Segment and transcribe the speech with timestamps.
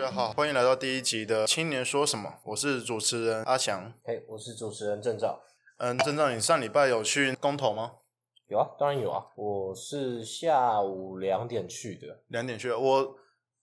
[0.00, 3.92] 家好，欢迎来到第一集的《青年说什么》，我是主持人阿翔。
[4.02, 5.42] 嘿，我是主持人郑照。
[5.76, 7.92] 嗯，郑照，你上礼拜有去公投吗？
[8.48, 9.26] 有啊，当然有啊。
[9.36, 12.72] 我是下午两点去的，两点去。
[12.72, 13.14] 我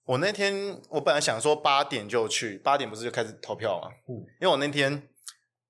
[0.05, 3.89] 我那天我本来想说八点就去，八点不是就开始投票吗？
[4.07, 5.09] 嗯，因为我那天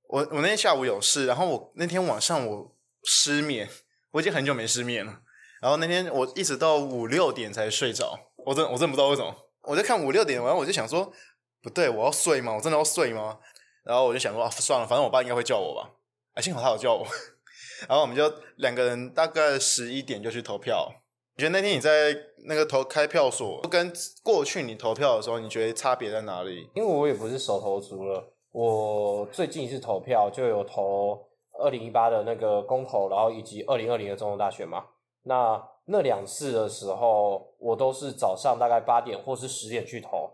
[0.09, 2.75] 我我那天下午有事，然后我那天晚上我
[3.05, 3.69] 失眠，
[4.11, 5.21] 我已经很久没失眠了。
[5.61, 9.33] 然后那天我一直到五六点才睡着，我真我真不知道为什么。
[9.67, 11.11] 我在看五六点，然后我就想说，
[11.61, 12.55] 不对，我要睡吗？
[12.55, 13.37] 我真的要睡吗？
[13.83, 15.91] 然后我就想说，啊，算了，反正我爸应该会叫我吧。
[16.33, 17.05] 哎，幸好他有叫我。
[17.87, 20.91] 然后我们就两个人大概十一点就去投票。
[21.35, 23.93] 你觉得那天你在那个投开票所跟
[24.23, 26.69] 过去你投票的时候，你觉得差别在哪里？
[26.73, 31.27] 因为我也不是手头足了，我最近一次投票就有投
[31.59, 34.85] 二零一八的那个公投，然后以及二零二零的总统大选嘛。
[35.23, 40.29] 那那两次的时候，我都是早上大概八点或是十点去投，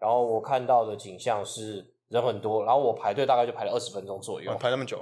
[0.00, 4.52] 然后我看到的景象是人很多，然后我排队大概就排了二十分钟左右。
[4.58, 4.98] 排那么久？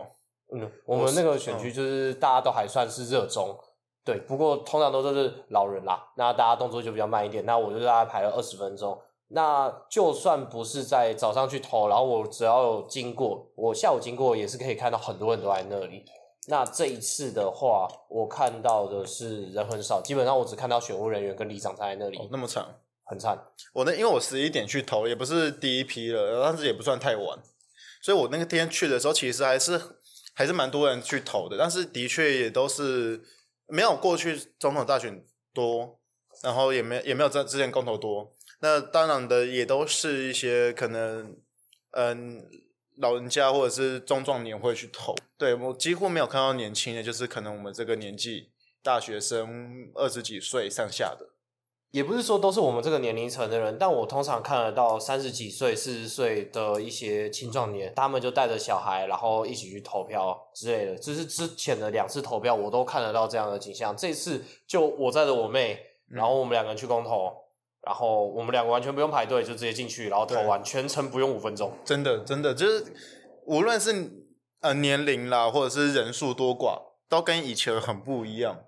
[0.55, 3.56] 嗯，我们那个选区就是大家都还算是热衷，
[4.05, 4.19] 对。
[4.20, 7.45] 不过通常都是老人啦，那大家动作就比较慢一点。
[7.45, 8.98] 那我就大概排了二十分钟。
[9.28, 16.05] 那就算不是在早上去投，然后我只要有经过，我下午经过也是可以看到很多人都在那里。
[16.48, 22.19] 那这一次的话，我看到的是人很少，基本上我只看到选务人员跟里长在那里。
[22.33, 23.41] 那么惨，很惨。
[23.73, 27.39] 我那因为我十一点去投，也不是第一批了，但是也不算太晚，
[28.03, 29.81] 所以我那个天去的时候，其实还是
[30.35, 33.23] 还是蛮多人去投的，但是的确也都是
[33.69, 36.01] 没有过去总统大选多，
[36.43, 38.33] 然后也没也没有在之前公投多。
[38.61, 41.37] 那当然的也都是一些可能，
[41.93, 42.48] 嗯。
[43.03, 48.50] 老人家或者是中壮年会去投，对我几乎没有看到年轻的，就是可能我们这个年纪
[48.81, 51.30] 大学生二十几岁上下的，
[51.91, 60.96] 也不是说都是我们这个年龄层的人，但我通常看得到三十几岁、四十岁的一些青壮年，他们就带着小孩，然后一起去投票之类的。
[60.96, 63.96] 只是之前的两次投票，我都看得到这样的景象。
[63.96, 65.77] 这次就我带着我妹，
[66.08, 67.42] 然后我们两个人去公投。
[67.85, 71.77] 然后我们两个完全不用排队，就直接进去，然后投完，全程不用五分钟。
[71.85, 72.95] 真的，真的就是，
[73.45, 74.09] 无论是
[74.61, 78.65] 呃年龄啦，或者是人数多寡，都跟以前很不一样。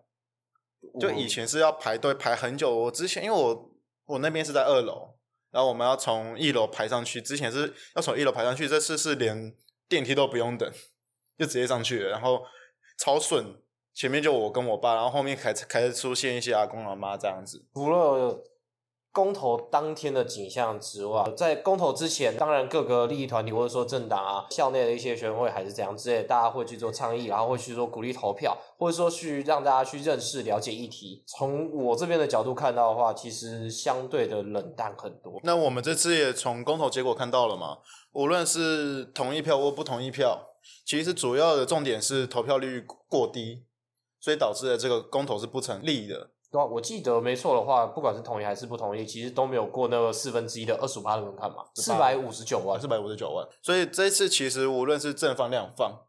[1.01, 3.71] 就以前是要排队排很久，我之前因为我
[4.07, 5.15] 我那边是在二楼，
[5.53, 9.55] 然后我们要从一楼排上去，之前是要从一楼排上去，这次是连
[9.89, 10.69] 电梯都不用等，
[11.39, 12.43] 就直接上去了，然后
[12.99, 13.63] 超顺。
[13.95, 18.43] 前面就我跟我爸，然后后面开始开始出现一些阿公阿妈这样子，除了。
[19.15, 31.23] 公投当天的景象之外，在公投之前，当然各个利益团体或者说政党啊，校内的一些学生会还是怎样之类，大家会去做倡议，然后会去做鼓励投票，或者说去让大家去认识、了解议题。
[31.29, 35.39] 从我这边的角度看到的话，其实相对的冷淡很多。
[35.45, 37.79] 那我们这次也从公投结果看到了嘛？
[38.15, 43.63] 无论是同意票或不同意票，其实主要的重点是投票率过低，
[44.19, 46.31] 所以导致了这个公投是不成立的。
[46.55, 53.45] 对我记得没错的话，不管是同意还是不同意，其实都没有过那个四分之一的二十五的门槛嘛，四百五十九万，四百五十九万。
[53.61, 56.03] 所以这次其实无论是正方两方，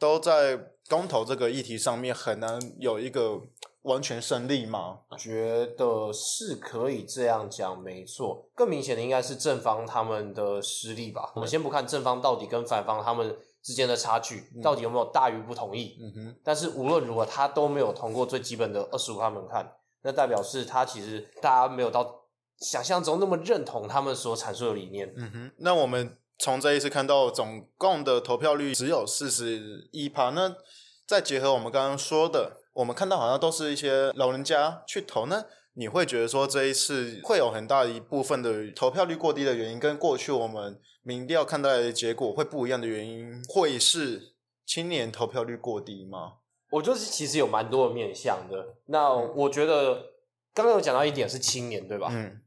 [0.00, 3.40] 都在公投这个议题上面很难有一个
[3.82, 4.98] 完全胜利嘛？
[5.16, 8.48] 觉得是可以这样讲，没错。
[8.56, 11.30] 更明显的应该是正方他们的失利吧。
[11.36, 16.36] 我们先不看正方到底跟反方他们之间的差距到底有没有大于不同意，嗯哼。
[16.42, 19.72] 但是无论如何，他都没有通过最基本的二十五万门槛。
[20.02, 22.24] 那代表是他其实大家没有到
[22.58, 25.12] 想象中那么认同他们所阐述的理念。
[25.16, 30.56] 嗯哼，那我们从这一次看到总共的投票率只有四十一趴，那
[31.06, 44.34] 再结合我们刚刚说的，我们看到好像都是一些老人家去投，那你会觉得说这一次会有很大一部分的投票率过低的原因，跟过去我们民调看到的结果会不一样的原因，会是
[44.66, 46.34] 青年投票率过低吗？
[46.72, 48.74] 我就是其实有蛮多的面向的。
[48.86, 50.12] 那我觉得
[50.54, 52.08] 刚刚有讲到一点是青年，对吧？
[52.10, 52.40] 嗯，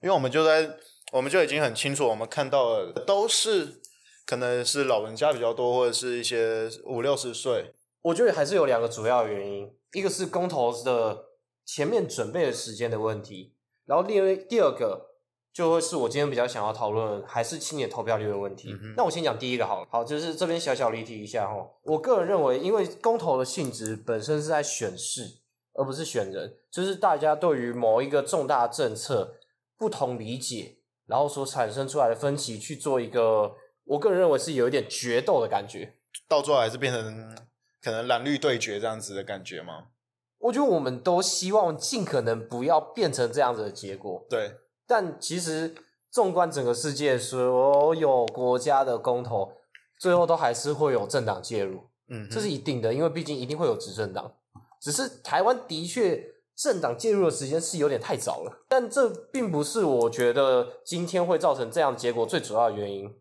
[0.00, 0.78] 因为我们就在
[1.12, 3.80] 我们就已经很清楚，我们看到的都是
[4.24, 7.72] 可能是老人家比较多，或者是一些五六十岁。
[8.02, 11.24] 我觉得还是有两个主要原因，一个是公投的
[11.66, 13.52] 前面准备的时间的问题，
[13.86, 15.11] 然后另外第二个。
[15.52, 18.74] 就会是我今天比较想要讨论，还是青年投票率的问题。
[18.96, 19.88] 那我先讲第一个好了。
[19.90, 21.68] 好，就是这边小小离题一下哈。
[21.82, 25.40] 我个人认为，因为公投的性质本身是在选事，
[25.74, 29.34] 而不是选人，就是大家对于某一个重大政策
[29.76, 33.52] 不同理解，然后所产生出来的分歧，去做一个，
[33.84, 35.96] 我个人认为是有一点决斗的感觉。
[36.26, 37.36] 到最后还是变成
[37.82, 39.88] 可能蓝绿对决这样子的感觉吗？
[40.38, 44.26] 我觉得我们都希望尽可能不要变成这样子的结果。
[44.30, 44.56] 对。
[44.94, 45.74] 但其实
[46.10, 49.50] 纵观整个世界，所有国家的公投，
[49.98, 54.34] 最后都还是会有政党介入，嗯，这是一定的，因为毕竟一定会有执政党。
[54.82, 56.22] 只是台湾的确
[56.54, 63.16] 政党介入的时间是有点太早了，但这并不是我觉得今天会造成这样结果最主要的原因。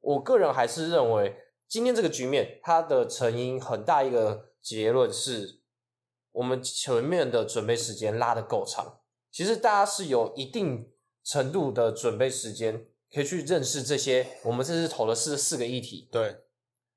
[0.00, 1.36] 我个人还是认为，
[1.68, 5.60] 今天这个局面它的成因很大一个结论是，
[6.32, 9.00] 我们前面的准备时间拉得够长。
[9.30, 10.90] 其实大家是有一定
[11.30, 14.26] 程度的准备时间，可以去认识这些。
[14.42, 16.38] 我们这次投了四四个议题，对，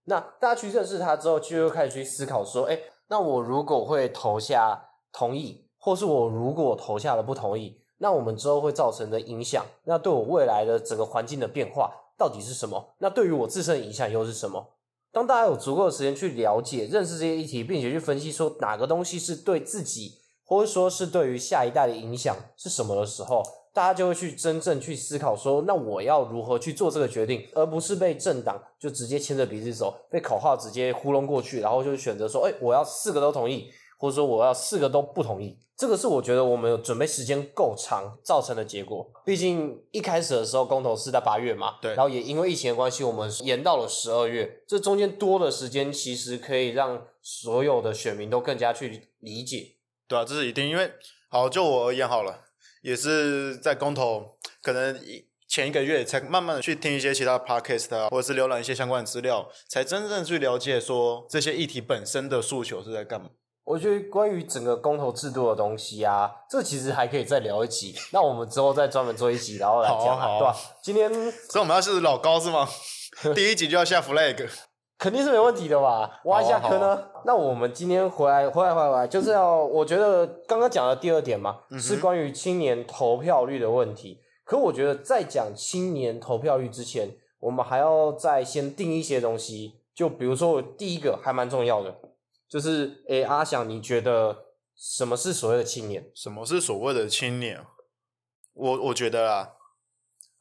[0.06, 12.96] 那大家去认识它之后，就又开始去思考说，哎，那我如果会投下同意，或是我如果投下了不同意，那我们之后会造成的影响，那对我未来的整个环境的变化到底是什么？
[12.98, 14.78] 那对于我自身的影响又是什么？
[15.12, 35.58] 当大家有足够的时间去了解、认识这些议题，并且去分析说哪个东西是对自己，或者说是对于下一代的影响是什么的时候，大家就会去真正去思考说，那我要如何去做这个决定，而不是被政党就直接牵着鼻子走，被口号直接糊弄过去，然后就选择说，哎，我要四个都同意，或者说我要四个都不同意。
[35.76, 39.12] 这个是我觉得我们有准备时间够长造成的结果。
[39.26, 44.62] 毕竟一开始的时候公投是在八月嘛，对然后也因为疫情的关系，我们延到了十二月。
[44.68, 49.78] 这中间多的时间，其实可以让所有的选民都更加去理解。
[50.08, 50.92] 对啊，这是一定，因为
[51.28, 52.40] 好就我而言好了，
[52.84, 63.30] 也是在公投可能一前一个月才慢慢的去听一些其他 podcast 啊，或者是浏览一些相关的资料，才真正去了解说这些议题本身的诉求是在干嘛。
[63.64, 67.96] 我觉得关于整个公投制度的东西啊，这其实还可以再聊一集。
[68.12, 72.68] 那我们之后再专门做一集，然后来讲、好啊好啊对吧、今天所以我们要是老高是吗？
[73.34, 74.50] 第一集就要下 flag。
[75.04, 76.22] 肯定是没问题的吧？
[76.24, 77.10] 挖一下坑呢？
[77.26, 84.22] 那我们今天回来，回来，回来，回来，就是要，我觉得刚刚讲的第二点嘛，嗯是关于青年投票率的问题。
[84.46, 89.82] 可我觉得在讲青年投票率之前，我们还要再先定一些东西。
[89.94, 91.94] 就比如说，我第一个还蛮重要的，
[92.48, 96.10] 就是，诶，阿翔，你觉得什么是所谓的青年？
[96.16, 97.60] 什么是所谓的青年？
[98.54, 99.50] 我我觉得啊，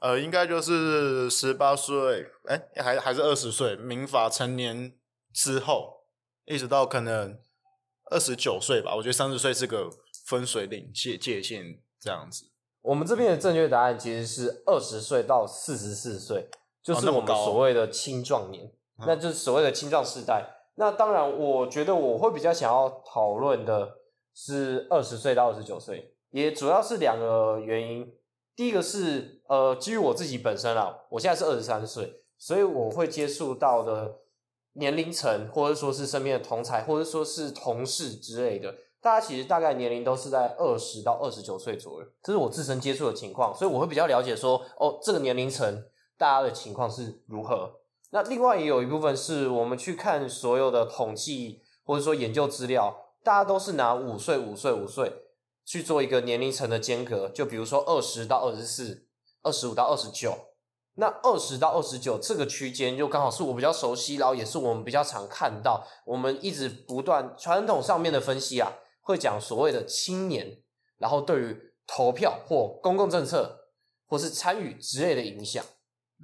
[0.03, 4.93] 呃，应该就是十八岁，哎，还还是二十岁，民法成年
[5.33, 6.03] 之后，
[6.45, 7.39] 一直到可能
[8.11, 8.97] 二十九岁吧。
[8.97, 9.89] 我觉得三十岁是个
[10.27, 12.51] 分水岭界界限这样子。
[12.81, 16.51] 我们这边的正确答案其实是二十岁到四十四岁，
[16.83, 18.65] 就是我们所谓的青壮年，
[18.99, 20.45] 嗯那就是所谓的青壮世代。
[20.75, 23.99] 那当然，我觉得我会比较想要讨论的
[24.35, 28.13] 是二十岁到二十九岁，也主要是两个原因。
[28.55, 34.21] 第一个是呃，基于我自己本身啊，我现在是二十三岁，所以我会接触到的
[34.73, 45.85] 年龄层，或者说是身边的同才，或者说是同事之类的，大家其实大概年龄都是在二十到二十九岁左右，这是我自身接触的情况，所以我会比较了解说，哦，这个年龄层
[46.17, 47.75] 大家的情况是如何。
[48.13, 55.13] 那另外也有一部分是我们去看所有的统计或者说研究资料，大家都是拿五岁、五岁、五岁
[55.67, 59.05] 去做一个年龄层的间隔，就比如说二十到二十四、
[59.43, 60.37] 二十五到二十九。
[60.95, 70.63] 那二十到二十九这个区间，就刚好是我比较熟悉，然后也是我们比较常看到，我们一直不断传统上面的分析啊，会讲所谓的青年，
[70.99, 73.71] 然后对于投票或公共政策
[74.07, 75.65] 或是参与之类的影响。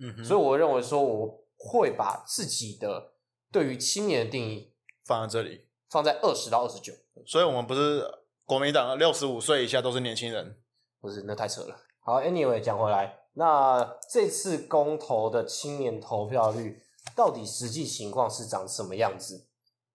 [0.00, 3.12] 嗯哼，所以我认为说，我会把自己的
[3.50, 5.66] 对于青年的定义放在这里。
[5.88, 6.92] 放在二十到二十九，
[7.26, 8.06] 所以我们不是
[8.44, 10.60] 国民党六十五岁以下都是年轻人。
[11.00, 11.87] 不是那太扯了。
[12.08, 16.80] 好，anyway 讲回来，那这次公投的青年投票率
[17.14, 19.46] 到底实际情况是长什么样子？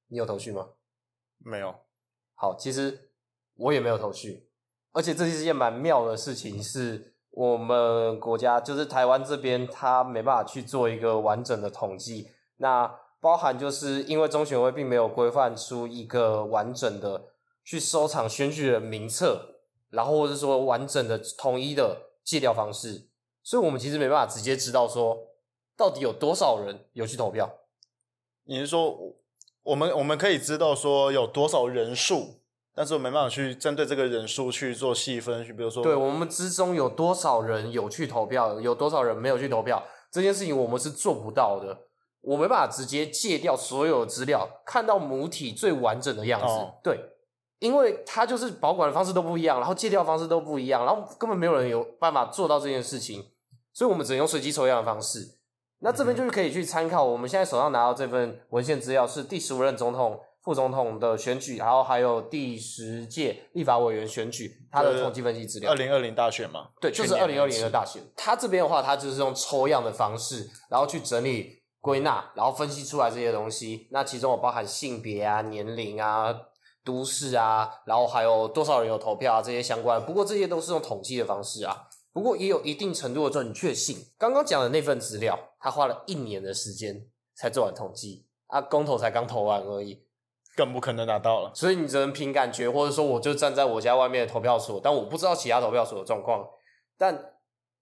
[0.09, 0.67] 你有头绪吗？
[1.39, 1.73] 没有，
[2.35, 3.09] 好，其实
[3.55, 4.47] 我也没有头绪，
[4.91, 12.29] 而且这是一件蛮妙的事情，是我们国家就是台湾这边，它没办法去做一个完整的统计。
[12.57, 17.29] 那包含就是因为中选会并没有规范出一个完整的
[17.63, 19.52] 去收藏选举的名册，
[19.93, 23.07] 然后或者说完整的统一的借掉方式，
[23.43, 25.17] 所以我们其实没办法直接知道说
[25.77, 27.47] 到底有多少人有去投票。
[28.45, 28.97] 你是说
[29.61, 32.41] 我们我们可以知道说有多少人数，
[32.73, 41.87] 但是我没办法去针对这个人数去做细分，去比如说对我们之中有多少人有去投票，有多少人没有去投票，这件事情我们是做不到的。
[42.21, 46.47] 我没办法直接借掉所有资料，看到母体最完整的样子。
[46.47, 46.97] 哦对，
[47.63, 53.23] 因为它就是保管的方式都不一样，然后借调方式都不一样，然后根本没有人有办法做到这件事情，
[53.71, 55.37] 所以我们只能用随机抽样的方式。
[55.79, 65.71] 那这边就是可以去参考，我们现在手上拿到这份文献资料是第十五任总统副总统的选举，然后还有第十届立法委员选举，它的统计分析资料。
[65.71, 68.01] 二零二零大选嘛，对，就是二零二零的大选。
[68.17, 73.87] 它这边的话，它就是用抽样的方式，然后去整理、归纳，然后分析出来这些东西。
[73.91, 76.33] 那其中有包含性别啊、年龄啊、
[76.83, 80.03] 都市啊，然后还有多少人有投票啊这些相关。
[80.05, 81.87] 不过这些都是用统计的方式啊。
[82.11, 83.97] 不过也有一定程度的准确性。
[84.19, 90.05] 刚刚讲的那份资料，他花了一年的时间才做完统计，啊，公投才刚投完而已，
[90.55, 91.51] 更不可能拿到了。
[91.55, 96.47] 所以你只能凭感觉，或者说我就站在我家外面的投票所，但我不知道其他投票所的状况。
[96.99, 97.33] 但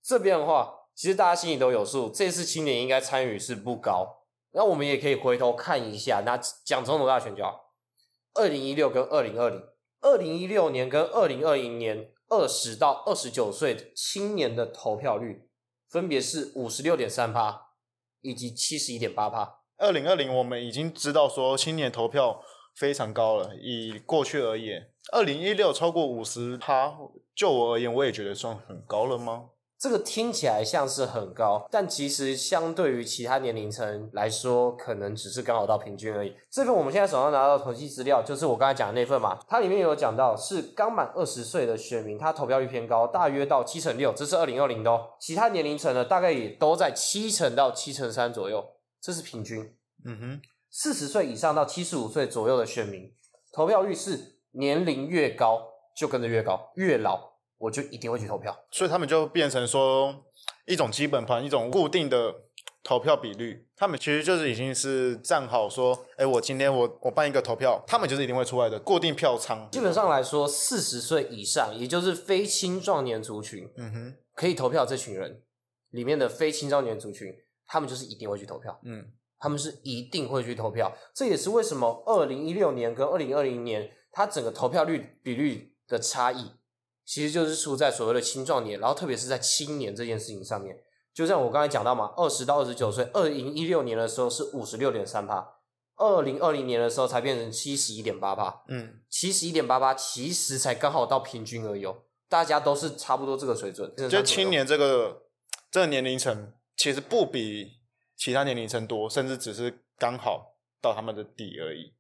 [0.02, 4.22] 这边的话，其实大家心里都有数，这次青年应该参与是不高。
[4.54, 7.71] 那我们也可以回头看一下，那讲总统大选就好，
[8.34, 9.64] 二零一六跟二零二零，
[10.02, 12.12] 二零一六年跟二零二零年。
[12.34, 15.50] 二十到二十九岁青年的投票率
[15.90, 17.74] 分别是五十六点三趴
[18.22, 19.60] 以及七十一点八趴。
[19.76, 22.42] 二零二零我们已经知道说青年投票
[22.74, 26.98] 非常高了，以过去而言，二零一六超过五十趴，
[27.36, 29.50] 就我而言，我也觉得算很高了吗？
[29.82, 36.36] 这个听起来像是很高，但其实相对于其他年龄层来说，可能只是刚好到平均而已。
[36.52, 45.14] 这份我们现在手上拿到统计资料，就是我刚才讲的那份嘛，它里面有讲到是刚满二十岁的选民，他投票率偏高，大约到七成六，这是二零二零的哦。
[45.20, 48.64] 其他年龄层呢，大概也都在七成到七成三左右，
[49.02, 49.76] 这是平均。
[50.06, 53.12] 嗯哼，四十岁以上到七十五岁左右的选民，
[53.52, 55.60] 投票率是年龄越高
[55.98, 57.31] 就跟着越高，越老。
[57.62, 60.26] 我就一定会去投票，所以他们就变成说
[60.66, 62.34] 一种基本盘，一种固定的
[62.84, 63.68] 投票比率。
[63.78, 69.70] 他们其实就是已经是站好说，哎，我今天我我办一个投票，他们就是一定会出来的固定票仓。
[69.72, 75.44] 基本上来说，四十岁以上，也就是非青壮年族群，嗯哼，可以投票这群人
[75.92, 77.32] 里面的非青壮年族群，
[77.68, 78.80] 他们就是一定会去投票。
[78.84, 79.06] 嗯，
[79.40, 80.92] 他们是一定会去投票。
[81.14, 86.52] 这也是为什么二零一六年跟二零二零年，它整个投票率比率的差异。
[87.06, 90.78] 其实就是出在所谓的青壮年，然后特别是在青年这件事情上面，
[91.14, 95.56] 就像我刚才讲到嘛，二十到二十九岁，二零一六年的时候是五十六点三帕，
[95.98, 101.86] 二零二零年的时候才变成七十一点八帕，嗯，七十一点八八其实才刚好到平均而已，
[102.30, 103.94] 大家都是差不多这个水准。
[104.10, 105.24] 就青年这个
[105.70, 107.80] 这个年龄层，其实不比
[108.16, 111.94] 其他年龄层多，甚至只是刚好到他们的底而已。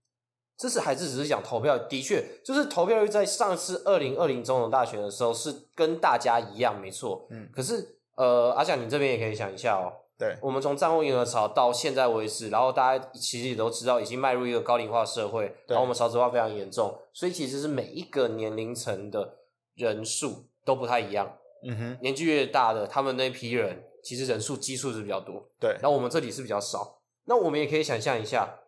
[0.61, 7.25] 这是还是只是讲投票，的确就是投票率在上次二零二零总统大选的时候是跟大家一样，没错。
[7.31, 9.91] 嗯，可是呃，阿翔你这边也可以想一下哦。
[10.19, 19.37] 对，我们从战后婴儿潮到现在为止，然后大家其实也都知道，已经迈入一个高龄化社会，然后我们少子化非常严重，所以其实是每一个年龄层的
[19.73, 21.37] 人数都不太一样。
[21.63, 25.43] 嗯哼，年纪越大的，他们那批人其实人数基数是比较多。
[25.59, 26.99] 对，然后我们这里是比较少。
[27.25, 28.59] 那我们也可以想象一下，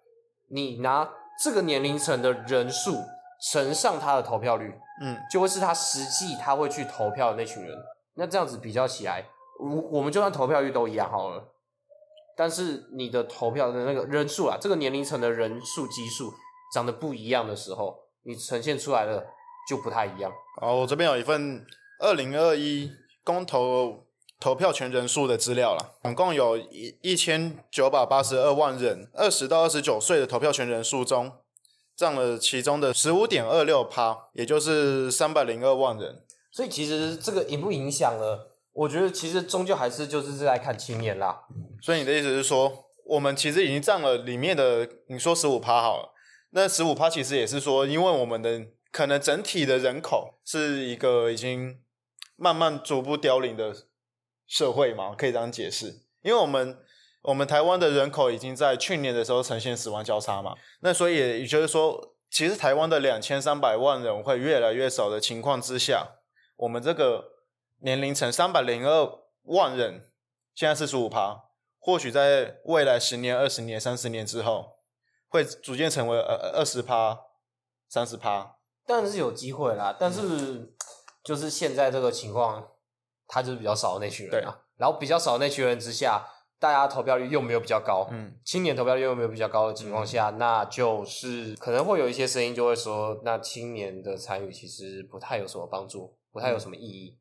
[0.47, 1.07] 你拿。
[1.41, 3.03] 这个年龄层的人数
[3.51, 7.77] 乘上他的投票率，嗯，就会是他实际他会去投票的那群人。
[8.15, 9.25] 那这样子比较起来，
[9.59, 11.43] 我我们就算投票率都一样好了，
[12.37, 16.33] 但是你的投票的那个人数啊，这个年龄层的人数基数
[16.73, 19.25] 长得不一样的时候，你呈现出来的
[19.67, 20.31] 就不太一样。
[20.61, 21.65] 哦，我这边有一份
[21.99, 22.91] 二零二一
[23.23, 24.02] 公投。
[24.43, 31.31] 投票权人数的资料了，总共有一一千九百八十二万人，二十到二十九岁的投票权人数中，
[31.95, 36.25] 占了其中的十五点二六趴，也就是三百零二万人。
[36.51, 38.57] 所以其实这个影不影响了？
[38.73, 41.43] 我觉得其实终究还是就是在看青年啦。
[41.81, 46.09] 所以你的意思是说，我们其实已经占了里面的，你说十五趴好了，
[46.49, 51.79] 那十五趴其实也是说，因为我们的可能整体的人口是一个已经
[52.35, 53.73] 慢慢逐步凋零的。
[54.47, 55.87] 社会嘛，可以这样解释，
[56.21, 56.77] 因为我们
[57.23, 66.15] 我们台湾的人口已经在去年的时候呈现死亡交叉嘛，那所以也就是说，其实台湾的两千三百万人会越来越少的情况之下，
[66.57, 67.31] 我们这个
[67.79, 70.11] 年龄层三百零二万人，
[70.53, 71.45] 现在四十五趴，
[71.79, 74.79] 或许在未来十年、二十年、三十年之后，
[75.29, 77.17] 会逐渐成为二二十趴、
[77.87, 80.75] 三十趴，当然是有机会啦，但是
[81.23, 82.67] 就是现在这个情况。
[83.27, 86.25] 他就是比较少的那群人啊，然后比较少的那群人之下，
[86.59, 97.17] 大家投票率又没有比较高，嗯，青年投票率又没有比较高的情况下，那就是可能会有一些声音就会说，那青年的参与其实不太有什么帮助，不太有什么意义，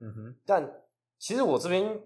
[0.00, 0.36] 嗯哼。
[0.46, 0.82] 但
[1.18, 2.00] 其实我这边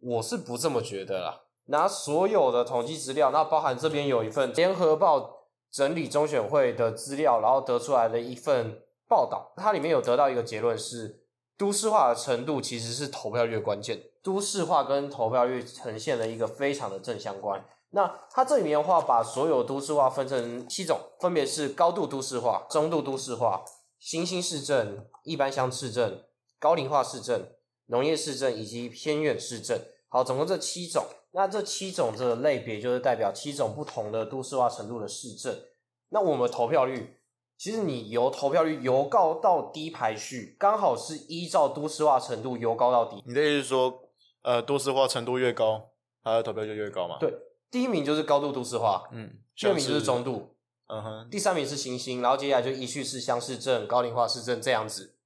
[0.00, 1.42] 我是不这么觉得啦。
[1.66, 11.24] 拿所有的统计资料，那包含这边有一份联合报整理中选会的资料，然后得出来的一份报道，它里面有得到一个结论是。
[11.58, 14.00] 都市化的程度其实是投票率的关键。
[14.22, 17.64] 都市化跟投票率呈现了一个非常的正相关。
[17.90, 23.64] 那它这里面的话，把所有都市化分成七种，分别是高度都市化、中度都市化、
[23.98, 26.24] 新兴市镇、一般乡市镇、
[26.60, 29.80] 高龄化市镇、农业市镇以及偏远市镇。
[30.08, 31.04] 好，总共这七种。
[31.32, 35.64] 那这七种这个类别就是代表七种不同的都市化程度的市镇。
[36.10, 37.17] 那我们投票率，
[37.58, 43.20] 其实你由投票率由高到低排序，刚好是依照都市化程度由高到低。
[43.26, 44.02] 你的意思是说，
[44.42, 45.90] 呃，都市化程度越高，
[46.22, 47.16] 它的投票就越高嘛？
[47.18, 47.34] 对，
[47.68, 50.54] 第一名就是高度都市化，嗯，第二名就是中度，
[50.86, 55.16] 嗯哼，第三名是新兴，然后接下来就依序是乡市镇、高龄化市镇这样子。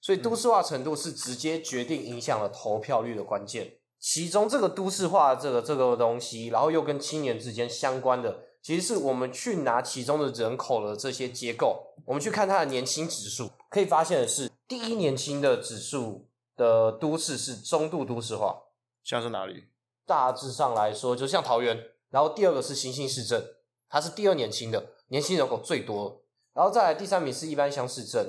[0.00, 3.78] 所以都市化程度是直接决定影响了投票率的关键。
[4.00, 18.64] 其中这个都市化这个这个东西，然后又跟青年之间相关的，其实是我们去拿其中的人口的这些结构，我们去看它的年轻指数，可以发现的是，第一年轻的指数的都市是中度都市化，
[19.04, 19.68] 像是哪里？
[20.04, 21.80] 大致上来说，就像桃园，
[22.10, 23.40] 然后第二个是新兴市镇，
[23.88, 28.28] 它是第二年轻的，年轻人口最多，然后再来第三名是一般乡市镇，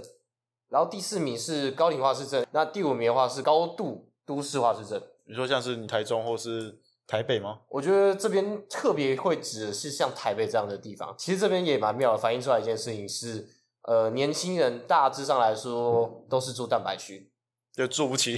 [0.69, 5.01] 然后第四名是高龄化市镇，那第五名的话是高度都市化市镇。
[5.25, 7.61] 你说像是你台中或是台北吗？
[7.69, 13.47] 我觉得这边特别会指的是像台北这样的地方，其实这边也蛮妙的，反映出来一件事情是，
[13.83, 17.31] 呃，年轻人大致上来说都是住蛋白区，
[17.73, 18.37] 就住不起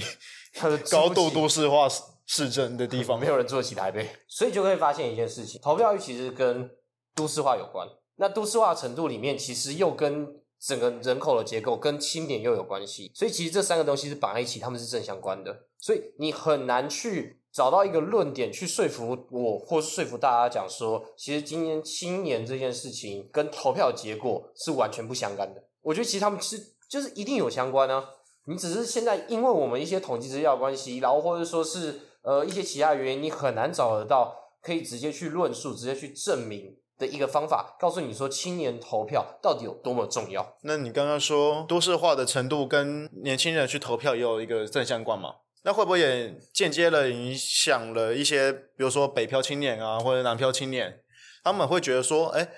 [0.90, 6.70] 高度都市化市市镇的地方，没有人住得起台北，所以就会发现一件事情，投票率其实跟
[7.16, 7.88] 都市化有关。
[8.16, 15.64] 那都市化程度里面，其实又跟整个人口的结构跟青年又有关系，所以其实这三个东西是绑在一起，他们是正相关的。
[15.78, 25.64] 所以你很难去找到一个论点去说服我，或是说服大家讲说，其实今年青年这件事情跟投票结果是完全不相干的。
[25.82, 28.04] 我觉得其实他们是就是一定有相关啊，
[28.46, 40.56] 你只是现在因为我们一些统计资料关系，然后或者说是呃一些其他原因，你很难找得到可以直接去论述、直接去证明的一个方法，告诉你说青年投票到底有多么重要。
[40.62, 45.36] 那你刚刚说都市化的程度跟年轻人去投票也有一个正相关嘛？
[45.62, 51.00] 那会不会也间接的影响了一些，比如说北漂青年啊，或者南漂青年，
[51.44, 52.48] 他们会觉得说，哎，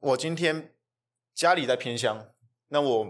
[0.00, 0.72] 我今天
[1.34, 2.28] 家里在偏乡，
[2.68, 3.06] 那我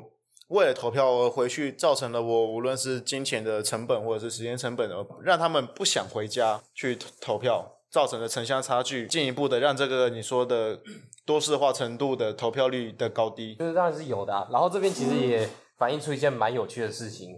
[0.49, 10.81] 为了投票而回去，造成了我无论是金钱的成本或者是时间成本，而让他们不想回家去投票，造成的城乡差距，进一步的让这个你说的
[11.25, 13.55] 多市化程度的投票率的高低。
[13.57, 17.29] 就是当然是有的、啊，然后这边其实也反映出一件蛮有趣的事情，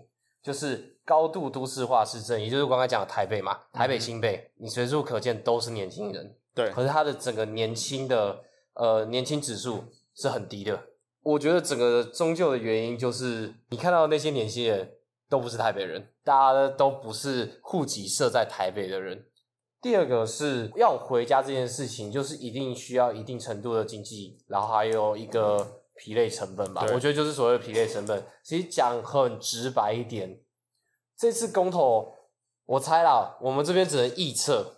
[0.43, 8.45] 就是高度都市化市政，也就是刚才讲的台北嘛，台北、新北，你随处可见都是年轻人，对，可是它的整个年轻的
[8.75, 9.83] 呃年轻指数
[10.15, 10.81] 是很低的。
[11.25, 14.93] 我觉得整个终究的原因就是，你看到的那些年轻人
[15.29, 19.27] 都不是台北人，大家都不是户籍设在台北的人。
[19.83, 26.83] 第二个是要回家这件事情，就是一定需要一定程度的经济，然后还有一个疲累成本吧。
[26.93, 28.23] 我觉得就是所谓的疲累成本。
[28.45, 30.39] 其实讲很直白一点，
[31.21, 32.15] 这次公投，
[32.65, 34.77] 我猜啦，我们这边只能臆测，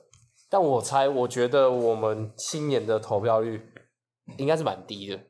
[0.51, 3.73] 但我猜，我觉得我们青年的投票率
[4.39, 5.21] 应该是蛮低的。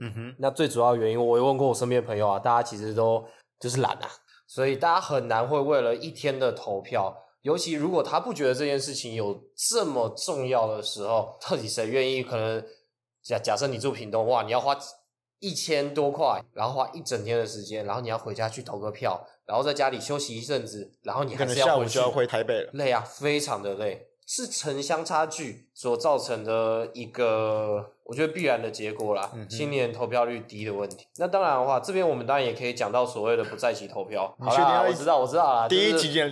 [0.00, 3.22] 嗯哼，那最主要原因，我也问过我身边的朋友啊，大家其实都
[3.60, 4.08] 就是懒啊，
[4.46, 12.22] 所以大家很难会为了一天的投票，尤其如果他不觉得这件事情有这么重要的时候，到底谁愿意？
[12.22, 12.64] 可能
[13.22, 14.74] 假假设你住屏东，哇，你要花
[15.40, 22.70] 一千多块，然后花一整天的时间，然后你要回家去投个票，然后在家里休息一阵子，然后你还可能是要回去下午就要回台北了。
[22.72, 29.30] 累啊，非常的累，是城乡差距所造成的一个，我觉得必然的结果啦。
[29.34, 31.06] 嗯青年投票率低的问题。
[31.16, 34.34] 那当然的话，这边我们当然也可以讲到所谓的不在籍投票。
[34.40, 35.68] 好啦，我知道，我知道啦。
[35.68, 36.22] 第一就是集就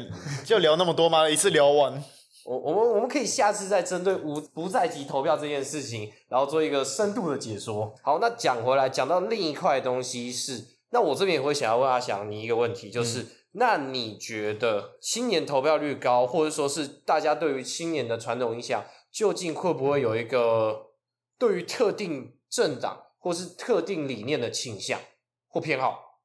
[0.44, 1.28] 就聊那么多吗？
[1.28, 2.02] 一次聊完？
[2.44, 7.94] 我我们我们可以下次再针对无不在籍投票这件事情，然后做一个深度的解说。
[8.02, 20.90] 好，那讲回来，讲到另一块东西是，那我这边也会想要问阿翔你一个问题，就是、那你觉得青年投票率高，或者说是大家对于青年的传统印象，究竟会不会有一个
[21.38, 25.00] 对于特定政党或是特定理念的倾向
[25.48, 26.20] 或偏好？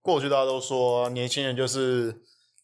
[0.00, 2.22] 过去大家都说年轻人就是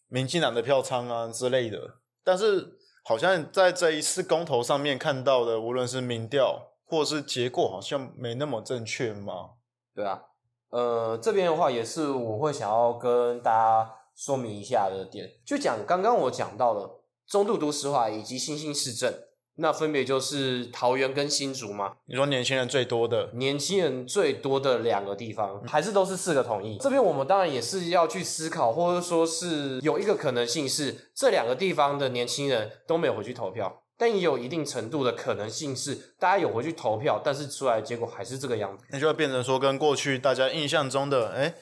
[0.08, 9.50] 民进党的票仓啊之类的，但是好像在这一次公投上面看到的，无论是民调或是结果，好像没那么正确嘛。
[9.94, 10.22] 对啊，
[10.70, 16.90] 呃，这边的话也是我会想要跟大家说明一下的点，就讲刚刚我讲到的
[17.26, 19.24] 中度都市化以及新兴市镇，
[19.56, 26.78] 那分别就是桃园跟新竹嘛，你说年轻人最多的，年轻人最多的两个地方，还是都是四个统一。
[26.78, 33.82] 这边我们当然也是要去思考，或者说是有一个可能性是这两个地方的年轻人都没有回去投票。
[33.98, 38.84] 但也有一定程度的可能性是大家有回去投票，但是出来的结果还是这个样子。
[38.90, 41.54] 那就会变成说，跟过去大家印象中的哎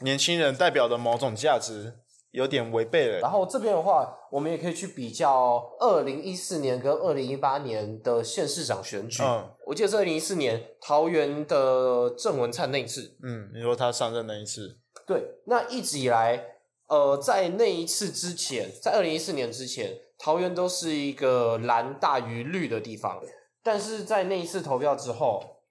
[0.00, 1.98] 年轻人代表的某种价值
[2.30, 3.18] 有点违背了。
[3.18, 9.20] 然后这边的话，我们也可以去比较二零一四年跟二零一八年的县市长选举。
[9.24, 13.16] 嗯，我记得是二零一四年桃园的郑文灿那一次。
[13.24, 16.44] 嗯，你说他上任那一次，对，那一直以来，
[16.86, 23.20] 呃，在那一次之前，在二零一四年之前，桃园都是一个蓝大于绿的地方，
[23.62, 25.62] 但是在那一次投票之后，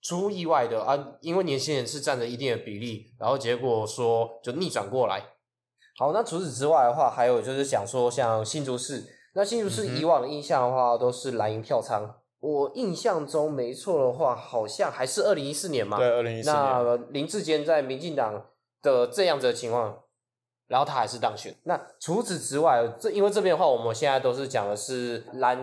[0.00, 5.22] 出意外的啊，因为年轻人是占着一定的比例，然后结果说就逆转过来。
[5.98, 12.16] 好，那除此之外的话，还有就是想说像新竹市，那新竹市以往的印象的话，都是蓝营票仓。
[12.38, 15.96] 我印象中没错的话，好像还是二零一四年嘛。
[15.98, 18.46] 对，二零一四年，那林志坚在民进党
[18.80, 20.02] 的这样子的情况，
[20.68, 21.54] 然后他还是当选。
[21.64, 25.58] 那除此之外，这因为这边的话，我们现在都是讲的是蓝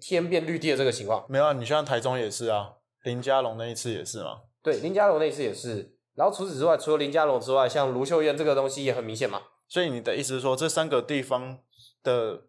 [0.00, 1.24] 天变绿地的这个情况。
[1.28, 2.72] 没有啊，你像台中也是啊，
[3.04, 4.42] 林佳龙那一次也是嘛。
[4.62, 5.96] 对，林佳龙那一次也是。
[6.14, 9.42] 然后除此之外，除了林佳龙之外，像卢秀燕这个东西也很明显嘛。
[9.68, 11.58] 所以你的意思是说，这三个地方
[12.02, 12.42] 的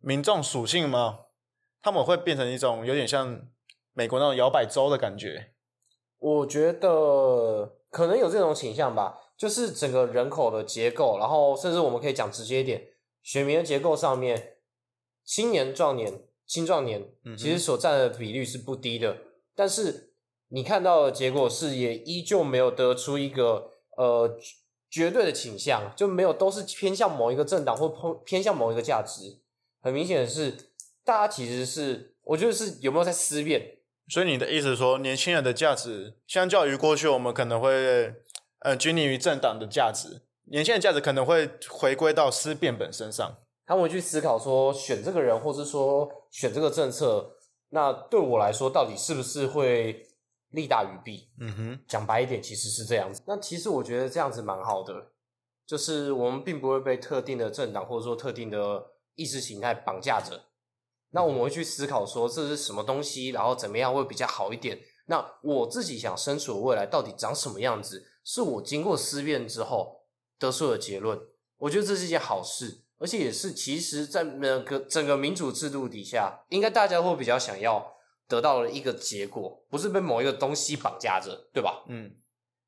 [0.00, 1.20] 民众属性吗？
[1.82, 3.40] 他们会变成一种有点像
[3.94, 5.52] 美国那种摇摆州的感觉。
[6.18, 12.88] 我觉得可能有这种倾向吧，就是整个人口的结构，然后甚至我们可以讲直接一点，
[13.22, 14.56] 选民的结构上面，
[15.24, 19.18] 青年壮年、青壮年其实所占的比率是不低的，
[19.54, 20.14] 但是
[20.48, 24.38] 你看到的结果是也依旧没有得出一个呃
[24.88, 29.40] 绝对的倾向，就没有都是偏向某一个政党或偏偏向某一个价值。
[29.82, 30.52] 很明显的是，
[31.04, 33.72] 大家其实是我觉得是有没有在思辨。
[34.08, 38.14] 所以你的意思是说，年轻人的价值相较于过去，我们可能会
[38.66, 43.36] 呃拘泥于政党的价值，年轻人价值可能会回归到思辨本身上。
[43.64, 47.36] 他们会去思考说，选这个人，或是说选这个政策，
[47.68, 50.04] 那对我来说，到底是不是会
[50.50, 51.30] 利大于弊？
[51.38, 53.22] 嗯哼，讲白一点，其实是这样子。
[53.28, 55.12] 那其实我觉得这样子蛮好的，
[55.64, 60.42] 就是我们并不会被特定的政党或者说特定的意识形态绑架着。
[61.10, 64.80] 那我们会去思考说这是什么东西，然后怎么样会比较好一点。
[65.06, 70.00] 那我自己想身处的未来到底长什么样子，是我经过思辨之后
[70.36, 71.16] 得出的结论。
[71.58, 77.94] 我觉得这是一件好事，而且也是其实在那个整个民主制度底下，应该大家会比较想要
[78.26, 81.84] 得到的一个结果，不是被某一个东西绑架着，对吧？
[81.88, 82.10] 嗯。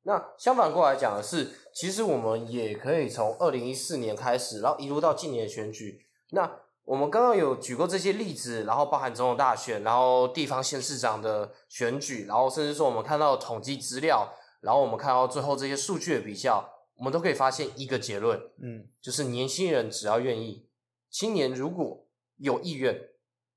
[0.03, 6.61] 那相反过来讲的是，其实我们也可以从二零一四年开始，然后一路到今年的选举，那。
[6.85, 14.27] 我们刚刚有举过这些例子，然后包含总统大选，然后地方县市长的选举，然后甚至说我们看到统计资料，
[14.61, 20.67] 然后我们看到最后这些数据的比较，我们都可以发现一个结论，嗯，就是年轻人只要愿意，
[21.09, 23.09] 青年如果有意愿，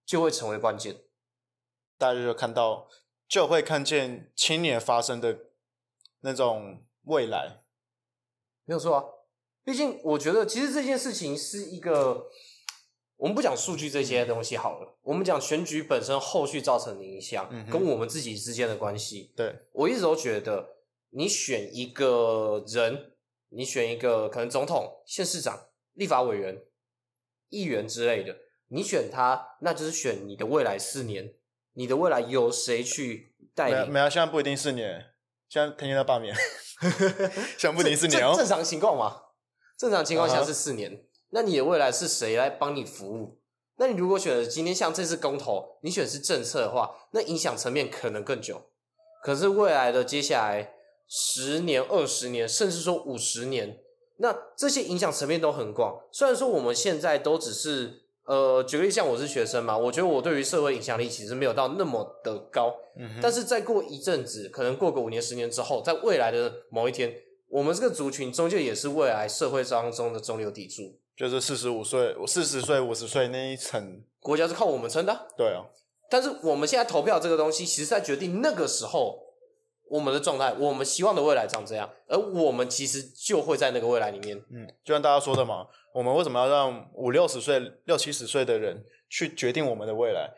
[0.05, 1.03] 就会成为关键。
[1.99, 2.89] 大家就看到，
[3.29, 5.39] 就会看见青年发生的
[6.21, 7.63] 那种未来，
[8.65, 9.05] 没有错啊。
[9.65, 12.29] 毕竟我觉得，其实这件事情是一个。
[13.19, 19.33] 我们不讲数据这些东西好了，我们讲选举本身后续造成的影响，跟我们自己之间的关系。
[19.37, 20.79] 对我一直都觉得，
[21.15, 23.13] 你选一个人，
[23.51, 26.63] 你选一个可能总统、县市长、立法委员、
[27.49, 28.37] 议员之类的，
[28.69, 31.35] 你选他，那就是选你的未来四年，
[31.75, 33.93] 你的未来由谁去带领？
[33.93, 35.13] 没有，现在不一定四年，
[35.49, 36.35] 现在天天要罢免，
[37.59, 38.35] 现在不一定四年哦。
[38.37, 39.23] 正常情况嘛，
[39.77, 41.05] 正常情况下是四年。
[41.35, 43.39] 那你的未来是谁来帮你服务？
[43.77, 48.71] 那你如果选择今天像这次公投，你选是政策的话，那影响层面可能更久。
[49.23, 50.75] 可是未来的接下来
[51.15, 53.79] 十年、二十年，甚至说五十年，
[54.17, 56.01] 那这些影响层面都很广。
[56.11, 62.75] 虽然说我们现在都只是呃，举个例，像我是学生嘛，我觉得我对于社会影响力其实没有到那么的高。
[62.97, 67.15] 嗯，但是再过一阵子，可能过个五年、十年之后，在未来的某一天，
[67.49, 70.97] 我们这个族群终究也是未来社会当中的中流砥柱。
[71.15, 75.29] 就是四十五岁、四十岁、五十岁那一层，国家是靠我们撑的。
[75.37, 75.67] 对啊，
[76.09, 79.32] 但是我们现在投票这个东西，其实在决定那个时候
[79.93, 84.43] 我们的状态，我们希望的未来长这样，而我们其实就会在那个未来里面。
[84.51, 90.31] 嗯，就像大家说的嘛，我们为什么要让五六十岁、六七十岁的人去决定我们的未来？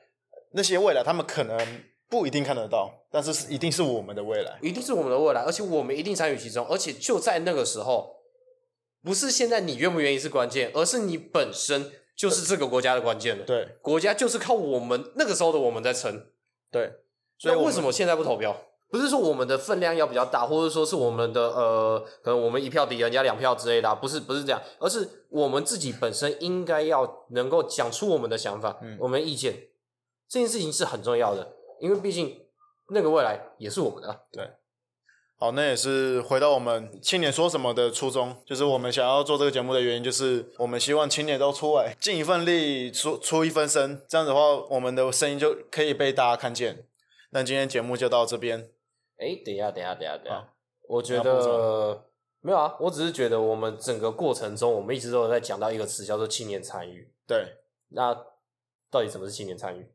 [0.52, 8.14] 那些未来他们可能不一定看得到，但是一定是我们的未来，一定是我们的未来，而且我们一定参与其中，而且就在那个时候。
[9.04, 13.44] 不是现在你愿不愿意是关键，而是你本身就是这个国家的关键了。
[13.44, 16.26] 对，国家就是靠我们那个时候的我们在撑。
[16.70, 16.90] 对，
[17.36, 18.56] 所以为什么现在不投票？
[18.90, 29.68] 不是说我们的分量要比较大，或者说是我们的呃，可能我们一票抵人家两票之类的、啊，不是不是这样，而是我们自己本身应该要能够讲出我们的想法，嗯我们的意见，
[30.28, 32.40] 这件事情是很重要的，因为毕竟
[32.90, 34.48] 那个未来也是我们的对。
[35.36, 46.86] 好，那也是回到我们青年说什么的初衷，就是我们想要做这个节目的原因，就是我们希望青年都出来尽一份力，出出一分声，这样子的话，我们的声音就可以被大家看见。
[47.30, 48.70] 那今天节目就到这边，
[49.24, 50.34] 哎，等一下，等一下，等一下，等一下。
[50.34, 50.48] 好，
[50.88, 52.04] 我觉得
[52.40, 57.10] 没有啊，我只是觉得我们整个过程中，我们一直都有在讲到一个词，叫做青年参与。
[57.26, 57.56] 对，
[57.88, 58.14] 那
[58.90, 59.90] 到底什么是青年参与？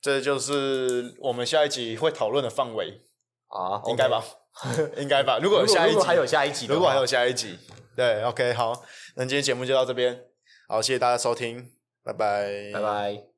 [0.00, 3.02] 这就是我们下一集会讨论的范围，
[3.48, 3.82] 啊？
[3.88, 4.22] 应该吧？
[4.96, 5.38] 应该吧？
[5.42, 7.58] 如果有下一集，如果还有下一集，如果还有下一集，
[7.96, 8.72] 对，OK，好，
[9.16, 10.26] 那今天节目就到这边，
[10.68, 11.72] 好，谢谢大家收听，
[12.04, 13.35] 拜拜，拜拜。